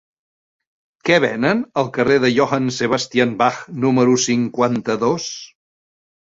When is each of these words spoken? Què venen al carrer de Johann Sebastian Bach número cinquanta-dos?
Què 1.09 1.17
venen 1.25 1.61
al 1.83 1.91
carrer 1.99 2.17
de 2.25 2.33
Johann 2.39 2.73
Sebastian 2.79 3.37
Bach 3.45 3.61
número 3.87 4.19
cinquanta-dos? 4.27 5.33